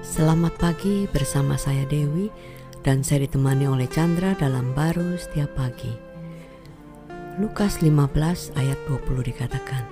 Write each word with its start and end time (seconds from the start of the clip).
Selamat 0.00 0.56
pagi 0.56 1.04
bersama 1.12 1.60
saya 1.60 1.84
Dewi 1.84 2.32
dan 2.80 3.04
saya 3.04 3.28
ditemani 3.28 3.68
oleh 3.68 3.84
Chandra 3.84 4.32
dalam 4.32 4.72
baru 4.72 5.20
setiap 5.20 5.52
pagi. 5.52 5.92
Lukas 7.36 7.84
15 7.84 8.56
ayat 8.56 8.80
20 8.88 9.28
dikatakan, 9.28 9.84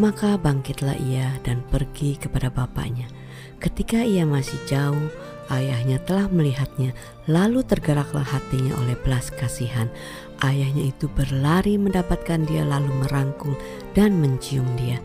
Maka 0.00 0.40
bangkitlah 0.40 0.96
ia 1.04 1.36
dan 1.44 1.60
pergi 1.68 2.16
kepada 2.16 2.48
bapaknya. 2.48 3.12
Ketika 3.60 4.00
ia 4.00 4.24
masih 4.24 4.56
jauh, 4.64 5.12
ayahnya 5.52 6.00
telah 6.08 6.32
melihatnya, 6.32 6.96
lalu 7.28 7.60
tergeraklah 7.60 8.24
hatinya 8.24 8.72
oleh 8.80 8.96
belas 9.04 9.28
kasihan. 9.36 9.92
Ayahnya 10.40 10.96
itu 10.96 11.12
berlari 11.12 11.76
mendapatkan 11.76 12.40
dia 12.48 12.64
lalu 12.64 12.88
merangkul 13.04 13.52
dan 13.92 14.16
mencium 14.16 14.64
dia. 14.80 14.96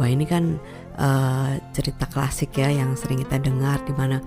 Wah 0.00 0.08
ini 0.08 0.24
kan 0.24 0.56
uh, 0.96 1.60
cerita 1.76 2.08
klasik 2.08 2.56
ya 2.56 2.72
yang 2.72 2.96
sering 2.96 3.20
kita 3.20 3.36
dengar 3.40 3.80
di 3.84 3.92
mana 3.92 4.18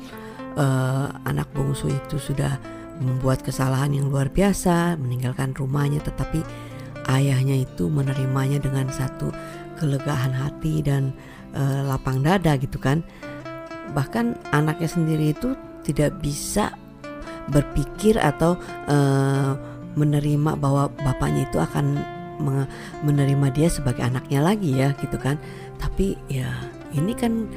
uh, 0.55 1.09
anak 1.25 1.49
bungsu 1.57 1.89
itu 1.89 2.21
sudah 2.21 2.57
membuat 3.01 3.43
kesalahan 3.43 3.91
yang 3.91 4.07
luar 4.07 4.31
biasa, 4.31 4.95
meninggalkan 4.95 5.51
rumahnya 5.51 5.99
tetapi 5.99 6.39
ayahnya 7.11 7.67
itu 7.67 7.91
menerimanya 7.91 8.61
dengan 8.61 8.87
satu 8.87 9.29
kelegaan 9.75 10.31
hati 10.31 10.79
dan 10.79 11.11
uh, 11.57 11.91
lapang 11.91 12.23
dada 12.23 12.55
gitu 12.55 12.79
kan. 12.79 13.03
Bahkan 13.91 14.55
anaknya 14.55 14.89
sendiri 14.89 15.35
itu 15.35 15.53
tidak 15.83 16.17
bisa 16.23 16.73
berpikir 17.51 18.17
atau 18.17 18.57
uh, 18.89 19.53
menerima 19.95 20.57
bahwa 20.59 20.89
bapaknya 21.03 21.45
itu 21.47 21.61
akan 21.61 22.14
menerima 23.03 23.47
dia 23.55 23.67
sebagai 23.71 24.03
anaknya 24.03 24.39
lagi 24.43 24.71
ya 24.75 24.91
gitu 24.99 25.15
kan 25.19 25.39
tapi 25.79 26.19
ya 26.27 26.47
ini 26.95 27.11
kan 27.15 27.47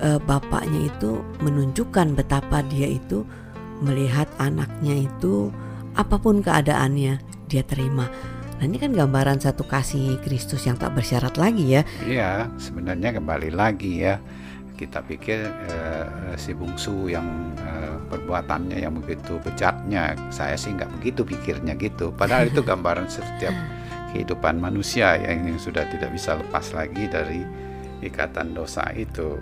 e, 0.00 0.20
bapaknya 0.22 0.88
itu 0.92 1.20
menunjukkan 1.40 2.16
betapa 2.16 2.60
dia 2.68 2.88
itu 2.88 3.24
melihat 3.82 4.28
anaknya 4.38 5.08
itu 5.08 5.50
apa 5.92 6.16
pun 6.16 6.40
keadaannya 6.40 7.20
dia 7.50 7.62
terima. 7.66 8.08
Nah 8.56 8.64
ini 8.64 8.78
kan 8.78 8.94
gambaran 8.94 9.42
satu 9.42 9.66
kasih 9.66 10.22
Kristus 10.22 10.64
yang 10.64 10.78
tak 10.78 10.94
bersyarat 10.94 11.34
lagi 11.36 11.76
ya. 11.76 11.82
Iya 12.06 12.48
sebenarnya 12.56 13.18
kembali 13.18 13.50
lagi 13.52 14.06
ya 14.06 14.22
kita 14.82 14.98
pikir 15.06 15.46
uh, 15.46 16.34
si 16.34 16.56
bungsu 16.58 17.06
yang 17.06 17.54
uh, 17.62 18.02
perbuatannya 18.10 18.82
yang 18.82 18.98
begitu 18.98 19.38
bejatnya 19.38 20.18
saya 20.34 20.58
sih 20.58 20.74
nggak 20.74 20.90
begitu 20.98 21.22
pikirnya 21.22 21.78
gitu 21.78 22.10
padahal 22.10 22.50
itu 22.50 22.66
gambaran 22.70 23.06
setiap 23.06 23.54
kehidupan 24.12 24.60
manusia 24.60 25.16
yang, 25.16 25.48
yang 25.48 25.58
sudah 25.58 25.88
tidak 25.88 26.12
bisa 26.12 26.36
lepas 26.36 26.70
lagi 26.76 27.08
dari 27.08 27.42
ikatan 28.04 28.52
dosa 28.52 28.84
itu 28.92 29.40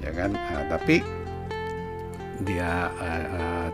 ya 0.00 0.14
kan? 0.14 0.32
Uh, 0.32 0.64
tapi 0.70 1.02
dia 2.42 2.90
uh, 2.98 3.24
uh, 3.38 3.68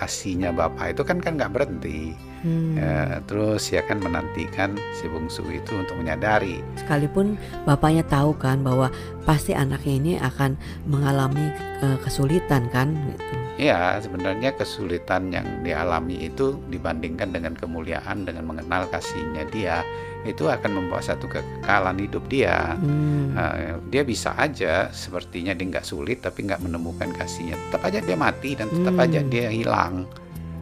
kasihnya 0.00 0.50
bapak 0.50 0.96
itu 0.96 1.02
kan 1.06 1.18
kan 1.22 1.38
nggak 1.38 1.52
berhenti. 1.54 2.14
Hmm. 2.38 2.78
uh, 2.78 3.18
terus 3.26 3.66
ya 3.74 3.82
kan 3.82 3.98
menantikan 3.98 4.78
si 4.94 5.10
bungsu 5.10 5.42
itu 5.50 5.74
untuk 5.74 5.98
menyadari. 5.98 6.62
Sekalipun 6.78 7.34
bapaknya 7.66 8.06
tahu 8.06 8.30
kan 8.38 8.62
bahwa 8.62 8.94
pasti 9.28 9.52
anaknya 9.52 9.92
ini 9.92 10.12
akan 10.16 10.56
mengalami 10.88 11.52
uh, 11.84 12.00
kesulitan 12.00 12.64
kan 12.72 12.96
gitu. 13.12 13.34
Ya, 13.60 13.98
sebenarnya 14.00 14.54
kesulitan 14.54 15.34
yang 15.34 15.44
dialami 15.66 16.30
itu 16.30 16.56
dibandingkan 16.72 17.34
dengan 17.34 17.52
kemuliaan 17.58 18.24
dengan 18.24 18.48
mengenal 18.48 18.88
kasihnya 18.88 19.44
dia 19.52 19.84
itu 20.22 20.46
akan 20.48 20.78
membawa 20.80 21.02
satu 21.04 21.28
kekekalan 21.28 22.00
hidup 22.00 22.24
dia. 22.32 22.78
Hmm. 22.80 23.36
Uh, 23.36 23.76
dia 23.92 24.06
bisa 24.06 24.32
aja 24.38 24.88
sepertinya 24.94 25.52
dia 25.52 25.76
nggak 25.76 25.84
sulit 25.84 26.24
tapi 26.24 26.48
nggak 26.48 26.64
menemukan 26.64 27.12
kasihnya, 27.12 27.58
tetap 27.68 27.84
aja 27.84 27.98
dia 28.00 28.16
mati 28.16 28.56
dan 28.56 28.72
tetap 28.72 28.94
hmm. 28.96 29.04
aja 29.04 29.20
dia 29.28 29.48
hilang. 29.52 30.08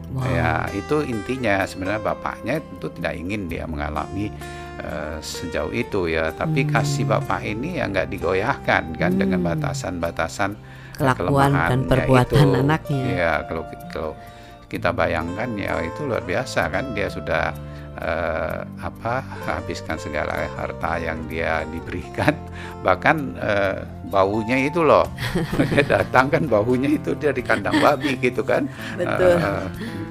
Wow. 0.07 0.23
Ya, 0.31 0.71
itu 0.71 1.03
intinya 1.03 1.67
sebenarnya 1.67 1.99
bapaknya 1.99 2.63
itu 2.63 2.87
tidak 2.95 3.13
ingin 3.19 3.51
dia 3.51 3.67
mengalami 3.67 4.31
uh, 4.79 5.19
sejauh 5.19 5.75
itu 5.75 6.07
ya, 6.07 6.31
tapi 6.31 6.63
hmm. 6.63 6.71
kasih 6.71 7.03
bapak 7.03 7.43
ini 7.43 7.83
ya 7.83 7.91
nggak 7.91 8.07
digoyahkan 8.15 8.95
kan 8.95 9.11
hmm. 9.11 9.19
dengan 9.19 9.39
batasan-batasan 9.43 10.55
kelakuan 10.95 11.51
dan 11.53 11.79
perbuatan 11.85 12.47
itu, 12.47 12.59
anaknya. 12.63 13.03
Ya 13.11 13.33
kalau 13.45 13.63
kalau 13.91 14.11
kita 14.67 14.91
bayangkan 14.91 15.49
ya 15.55 15.79
itu 15.83 16.07
luar 16.07 16.23
biasa 16.23 16.67
kan 16.71 16.91
dia 16.91 17.07
sudah 17.07 17.55
uh, 17.99 18.61
apa 18.83 19.23
habiskan 19.47 19.95
segala 19.95 20.47
harta 20.55 20.99
yang 20.99 21.19
dia 21.31 21.63
diberikan 21.71 22.35
bahkan 22.85 23.35
uh, 23.39 23.83
baunya 24.07 24.57
itu 24.67 24.81
loh. 24.81 25.05
Dia 25.71 25.83
datang 25.83 26.31
kan 26.31 26.43
baunya 26.47 26.89
itu 26.95 27.13
dari 27.13 27.43
kandang 27.43 27.77
babi 27.83 28.15
gitu 28.17 28.41
kan. 28.41 28.65
Betul. 28.95 29.35
Uh, 29.37 29.65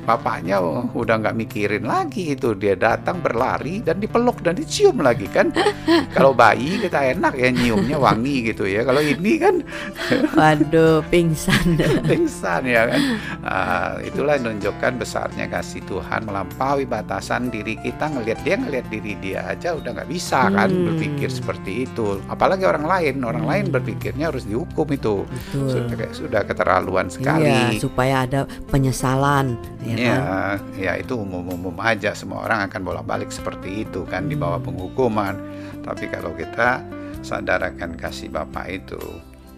bapaknya 0.06 0.62
udah 0.94 1.16
nggak 1.18 1.36
mikirin 1.36 1.84
lagi 1.84 2.36
itu. 2.36 2.54
Dia 2.54 2.78
datang 2.78 3.18
berlari 3.18 3.82
dan 3.82 3.98
dipeluk 3.98 4.38
dan 4.44 4.54
dicium 4.54 5.02
lagi 5.02 5.26
kan. 5.26 5.50
Kalau 6.16 6.36
bayi 6.36 6.78
kita 6.78 7.16
enak 7.16 7.34
ya 7.34 7.48
nyiumnya 7.50 7.98
wangi 7.98 8.52
gitu 8.52 8.68
ya. 8.68 8.86
Kalau 8.86 9.02
ini 9.02 9.32
kan 9.40 9.64
waduh 10.38 11.02
pingsan. 11.10 11.80
Pingsan 12.06 12.62
ya 12.68 12.82
kan. 12.86 13.00
Uh, 13.42 13.92
itulah 14.06 14.38
yang 14.38 14.44
menunjukkan 14.46 14.92
besarnya 15.02 15.50
kasih 15.50 15.82
Tuhan 15.88 16.28
melampaui 16.28 16.86
batasan 16.86 17.50
diri 17.50 17.74
kita. 17.80 18.12
Ngelihat 18.12 18.40
dia 18.46 18.56
ngelihat 18.60 18.86
diri 18.92 19.12
dia 19.18 19.40
aja 19.50 19.74
udah 19.74 19.90
nggak 19.96 20.10
bisa 20.10 20.46
kan 20.52 20.70
hmm. 20.70 20.84
berpikir 20.92 21.28
seperti 21.32 21.88
itu. 21.88 22.22
Apalagi 22.30 22.62
orang 22.62 22.86
lain. 22.86 23.14
Orang 23.26 23.44
hmm. 23.44 23.50
lain 23.50 23.64
berpikirnya 23.86 24.34
harus 24.34 24.42
dihukum 24.42 24.90
itu 24.90 25.22
sudah, 25.54 26.10
sudah 26.10 26.42
keterlaluan 26.42 27.06
sekali 27.06 27.46
iya, 27.46 27.78
supaya 27.78 28.26
ada 28.26 28.50
penyesalan 28.66 29.54
ya 29.86 29.94
ya, 29.94 30.18
kan? 30.18 30.58
ya 30.74 30.92
itu 30.98 31.14
umum-umum 31.14 31.78
aja 31.78 32.10
semua 32.18 32.42
orang 32.42 32.66
akan 32.66 32.82
bolak-balik 32.82 33.30
seperti 33.30 33.86
itu 33.86 34.02
kan 34.10 34.26
di 34.26 34.34
bawah 34.34 34.58
penghukuman. 34.58 35.38
Tapi 35.86 36.10
kalau 36.10 36.34
kita 36.34 36.82
sadarkan 37.22 37.94
kasih 37.94 38.26
Bapak 38.34 38.66
itu, 38.66 38.98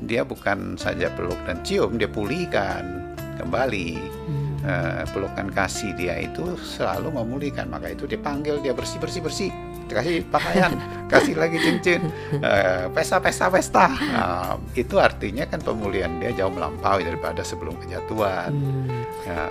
dia 0.05 0.29
bukan 0.29 0.77
saja 0.77 1.09
peluk 1.17 1.41
dan 1.49 1.65
cium, 1.65 1.97
dia 1.97 2.11
pulihkan 2.11 3.17
kembali. 3.41 3.97
Hmm. 3.97 4.48
Uh, 4.69 5.01
pelukan 5.17 5.49
kasih 5.49 5.97
dia 5.97 6.21
itu 6.21 6.45
selalu 6.61 7.09
memulihkan, 7.17 7.73
maka 7.73 7.89
itu 7.89 8.05
dipanggil 8.05 8.61
dia 8.61 8.77
bersih 8.77 9.01
bersih 9.01 9.25
bersih 9.25 9.49
kasih 9.89 10.21
pakaian, 10.29 10.77
kasih 11.13 11.35
lagi 11.41 11.57
cincin, 11.57 12.13
uh, 12.45 12.93
pesta 12.93 13.17
pesta 13.17 13.49
pesta. 13.49 13.87
Nah, 13.89 14.61
itu 14.77 15.01
artinya 15.01 15.49
kan 15.49 15.65
pemulihan 15.65 16.13
dia 16.21 16.37
jauh 16.37 16.53
melampaui 16.53 17.01
daripada 17.01 17.41
sebelum 17.41 17.81
kejatuhan. 17.81 18.53
Hmm. 18.53 18.93
Ya. 19.25 19.49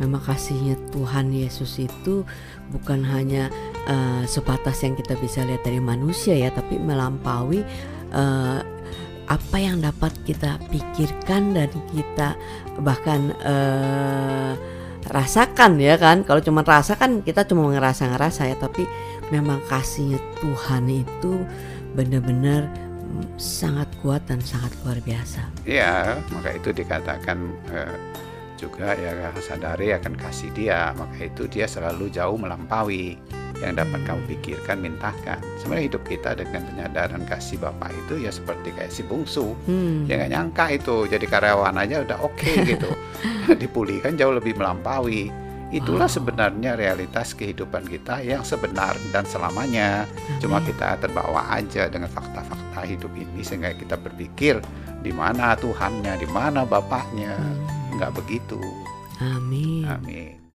Memang 0.00 0.24
kasihnya 0.24 0.80
Tuhan 0.90 1.30
Yesus 1.30 1.76
itu 1.78 2.24
bukan 2.72 3.04
hanya 3.04 3.52
uh, 3.84 4.24
sebatas 4.24 4.80
yang 4.80 4.96
kita 4.96 5.14
bisa 5.20 5.44
lihat 5.44 5.60
dari 5.60 5.78
manusia 5.78 6.32
ya, 6.34 6.48
tapi 6.48 6.80
melampaui 6.80 7.60
uh, 8.16 8.60
apa 9.24 9.56
yang 9.56 9.80
dapat 9.80 10.12
kita 10.28 10.60
pikirkan 10.68 11.56
dan 11.56 11.70
kita 11.92 12.36
bahkan 12.80 13.32
uh, 13.40 14.52
rasakan 15.08 15.80
ya 15.80 16.00
kan 16.00 16.24
kalau 16.24 16.40
cuma 16.40 16.64
rasakan 16.64 17.20
kita 17.20 17.44
cuma 17.44 17.68
ngerasa 17.72 18.08
ngerasa 18.12 18.48
ya 18.48 18.56
tapi 18.56 18.88
memang 19.32 19.60
kasihnya 19.68 20.20
Tuhan 20.40 20.88
itu 20.88 21.44
benar-benar 21.96 22.68
sangat 23.38 23.86
kuat 24.02 24.26
dan 24.26 24.42
sangat 24.42 24.74
luar 24.82 24.98
biasa. 25.04 25.42
Iya, 25.62 26.18
maka 26.34 26.50
itu 26.56 26.74
dikatakan 26.74 27.38
eh, 27.70 27.94
juga 28.64 28.96
ya 28.96 29.28
sadari 29.44 29.92
akan 29.92 30.16
kasih 30.16 30.48
dia, 30.56 30.96
maka 30.96 31.28
itu 31.28 31.44
dia 31.44 31.68
selalu 31.68 32.08
jauh 32.08 32.40
melampaui 32.40 33.20
yang 33.62 33.76
dapat 33.78 34.00
kamu 34.08 34.20
pikirkan, 34.34 34.80
mintakan. 34.82 35.38
Sebenarnya 35.60 35.84
hidup 35.92 36.02
kita 36.08 36.34
dengan 36.34 36.64
penyadaran 36.66 37.22
kasih 37.28 37.60
Bapak 37.60 37.92
itu 37.94 38.24
ya 38.24 38.32
seperti 38.32 38.72
kayak 38.72 38.90
si 38.90 39.04
bungsu, 39.04 39.54
hmm. 39.68 40.08
ya 40.08 40.18
nggak 40.18 40.32
nyangka 40.32 40.64
itu 40.72 40.96
jadi 41.06 41.26
karyawan 41.28 41.76
aja 41.78 42.02
udah 42.02 42.18
oke 42.24 42.34
okay 42.34 42.64
gitu, 42.74 42.90
dipulihkan 43.62 44.16
jauh 44.16 44.34
lebih 44.34 44.56
melampaui 44.56 45.44
Itulah 45.74 46.06
sebenarnya 46.06 46.78
realitas 46.78 47.34
kehidupan 47.34 47.90
kita 47.90 48.22
yang 48.22 48.46
sebenar 48.46 48.94
dan 49.10 49.26
selamanya. 49.26 50.06
Amin. 50.06 50.38
Cuma 50.38 50.62
kita 50.62 50.94
terbawa 51.02 51.50
aja 51.50 51.90
dengan 51.90 52.06
fakta-fakta 52.06 52.86
hidup 52.86 53.10
ini 53.18 53.42
sehingga 53.42 53.74
kita 53.74 53.98
berpikir 53.98 54.62
di 55.02 55.10
mana 55.10 55.58
Tuhannya, 55.58 56.14
di 56.14 56.30
mana 56.30 56.62
Bapaknya. 56.62 57.34
Enggak 57.94 58.18
begitu. 58.18 58.58
Amin. 59.22 59.86
Amin. 59.86 60.43